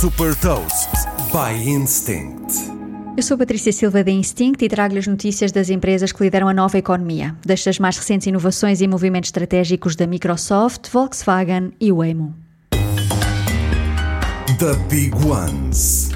Super 0.00 0.34
Toast 0.36 0.88
by 1.30 1.52
Instinct. 1.68 2.54
Eu 3.18 3.22
sou 3.22 3.36
Patrícia 3.36 3.70
Silva 3.70 4.02
da 4.02 4.10
Instinct 4.10 4.64
e 4.64 4.66
trago-lhe 4.66 4.98
as 4.98 5.06
notícias 5.06 5.52
das 5.52 5.68
empresas 5.68 6.10
que 6.10 6.24
lideram 6.24 6.48
a 6.48 6.54
nova 6.54 6.78
economia, 6.78 7.36
destas 7.44 7.78
mais 7.78 7.98
recentes 7.98 8.26
inovações 8.26 8.80
e 8.80 8.88
movimentos 8.88 9.28
estratégicos 9.28 9.94
da 9.94 10.06
Microsoft, 10.06 10.88
Volkswagen 10.90 11.72
e 11.78 11.92
Waymo. 11.92 12.34
The 14.58 14.74
Big 14.88 15.14
Ones. 15.16 16.09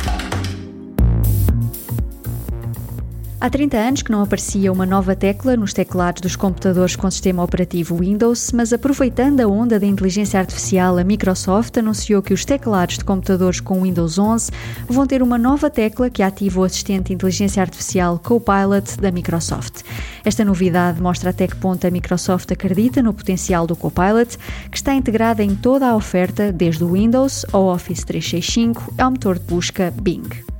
Há 3.45 3.51
30 3.51 3.77
anos 3.77 4.01
que 4.01 4.11
não 4.11 4.23
aparecia 4.23 4.73
uma 4.73 4.87
nova 4.87 5.15
tecla 5.15 5.55
nos 5.55 5.75
teclados 5.75 6.23
dos 6.23 6.35
computadores 6.35 6.97
com 6.97 7.11
sistema 7.11 7.43
operativo 7.43 7.95
Windows, 7.95 8.53
mas 8.53 8.73
aproveitando 8.73 9.41
a 9.41 9.47
onda 9.47 9.79
da 9.79 9.85
inteligência 9.85 10.41
artificial, 10.41 10.97
a 10.97 11.05
Microsoft 11.05 11.77
anunciou 11.77 12.23
que 12.23 12.33
os 12.33 12.47
teclados 12.47 12.97
de 12.97 13.05
computadores 13.05 13.61
com 13.61 13.83
Windows 13.83 14.19
11 14.19 14.51
vão 14.89 15.07
ter 15.07 15.23
uma 15.23 15.37
nova 15.37 15.69
tecla 15.69 16.09
que 16.09 16.23
ativa 16.23 16.59
o 16.59 16.65
assistente 16.65 17.09
de 17.09 17.13
inteligência 17.13 17.61
artificial 17.61 18.19
Copilot 18.19 18.99
da 18.99 19.13
Microsoft. 19.13 19.83
Esta 20.25 20.43
novidade 20.43 21.03
mostra 21.03 21.29
até 21.29 21.47
que 21.47 21.57
ponto 21.57 21.87
a 21.87 21.91
Microsoft 21.91 22.51
acredita 22.51 23.03
no 23.03 23.13
potencial 23.13 23.67
do 23.67 23.77
Copilot, 23.77 24.39
que 24.71 24.79
está 24.79 24.95
integrada 24.95 25.45
em 25.45 25.55
toda 25.55 25.87
a 25.87 25.95
oferta, 25.95 26.51
desde 26.51 26.83
o 26.83 26.93
Windows 26.93 27.45
ao 27.53 27.67
Office 27.67 28.05
365 28.05 28.95
ao 28.97 29.11
motor 29.11 29.39
de 29.39 29.45
busca 29.45 29.93
Bing. 30.01 30.54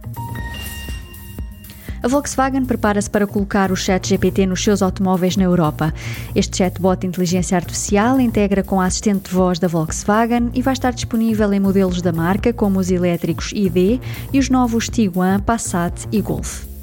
A 2.05 2.07
Volkswagen 2.07 2.67
prepara-se 2.67 3.09
para 3.09 3.27
colocar 3.27 3.73
o 3.73 3.77
chat 3.77 4.07
GPT 4.07 4.45
nos 4.45 4.63
seus 4.63 4.83
automóveis 4.83 5.39
na 5.39 5.45
Europa. 5.45 5.91
Este 6.35 6.59
chatbot 6.59 7.01
de 7.01 7.07
inteligência 7.07 7.57
artificial 7.57 8.21
integra 8.21 8.63
com 8.63 8.79
a 8.79 8.85
assistente 8.85 9.31
de 9.31 9.35
voz 9.35 9.59
da 9.59 9.69
Volkswagen 9.69 10.51
e 10.53 10.61
vai 10.61 10.75
estar 10.75 10.93
disponível 10.93 11.51
em 11.55 11.61
modelos 11.61 12.03
da 12.03 12.13
marca, 12.13 12.53
como 12.53 12.79
os 12.79 12.91
elétricos 12.91 13.53
ID 13.53 14.03
e 14.31 14.39
os 14.39 14.51
novos 14.51 14.91
Tiguan, 14.91 15.41
Passat 15.41 16.07
e 16.13 16.21
Golf. 16.21 16.74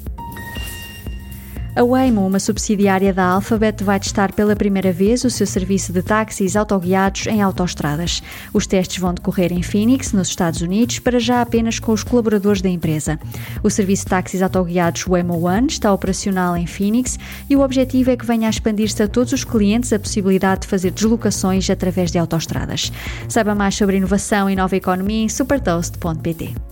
A 1.74 1.82
Waymo, 1.82 2.26
uma 2.26 2.38
subsidiária 2.38 3.14
da 3.14 3.24
Alphabet, 3.24 3.82
vai 3.82 3.98
testar 3.98 4.30
pela 4.32 4.54
primeira 4.54 4.92
vez 4.92 5.24
o 5.24 5.30
seu 5.30 5.46
serviço 5.46 5.90
de 5.90 6.02
táxis 6.02 6.54
autoguiados 6.54 7.26
em 7.26 7.40
autoestradas. 7.40 8.22
Os 8.52 8.66
testes 8.66 8.98
vão 8.98 9.14
decorrer 9.14 9.50
em 9.54 9.62
Phoenix, 9.62 10.12
nos 10.12 10.28
Estados 10.28 10.60
Unidos, 10.60 10.98
para 10.98 11.18
já 11.18 11.40
apenas 11.40 11.78
com 11.78 11.92
os 11.92 12.04
colaboradores 12.04 12.60
da 12.60 12.68
empresa. 12.68 13.18
O 13.62 13.70
serviço 13.70 14.04
de 14.04 14.10
táxis 14.10 14.42
autoguiados 14.42 15.04
Waymo 15.04 15.46
One 15.46 15.66
está 15.66 15.90
operacional 15.94 16.54
em 16.58 16.66
Phoenix 16.66 17.18
e 17.48 17.56
o 17.56 17.62
objetivo 17.62 18.10
é 18.10 18.18
que 18.18 18.26
venha 18.26 18.48
a 18.48 18.50
expandir-se 18.50 19.02
a 19.02 19.08
todos 19.08 19.32
os 19.32 19.42
clientes 19.42 19.94
a 19.94 19.98
possibilidade 19.98 20.62
de 20.62 20.66
fazer 20.66 20.90
deslocações 20.90 21.70
através 21.70 22.10
de 22.10 22.18
autoestradas. 22.18 22.92
Saiba 23.30 23.54
mais 23.54 23.74
sobre 23.74 23.96
inovação 23.96 24.50
e 24.50 24.54
nova 24.54 24.76
economia 24.76 25.24
em 25.24 25.28
supertoast.pt. 25.30 26.71